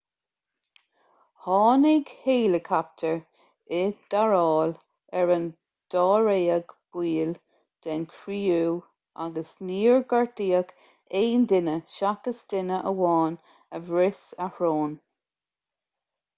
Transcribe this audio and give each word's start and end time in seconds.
tháinig 1.47 2.07
héileacaptair 2.21 3.19
i 3.79 3.81
dtarrtháil 4.13 4.73
ar 5.19 5.33
an 5.35 5.45
dáréag 5.95 6.73
baill 6.97 7.35
den 7.89 8.07
chriú 8.15 8.63
agus 9.27 9.53
níor 9.69 10.01
gortaíodh 10.15 10.75
aon 11.21 11.45
duine 11.53 11.77
seachas 11.99 12.41
duine 12.55 12.81
amháin 12.95 13.37
a 13.79 13.83
bhris 13.91 14.25
a 14.49 14.51
shrón 14.57 14.99